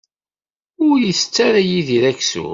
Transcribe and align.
Ur 0.89 0.97
itett 1.03 1.35
ara 1.47 1.61
Yidir 1.69 2.03
aksum. 2.11 2.49